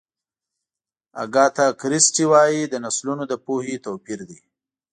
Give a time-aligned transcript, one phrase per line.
[1.23, 4.39] اګاتا کریسټي وایي د نسلونو د پوهې توپیر دی.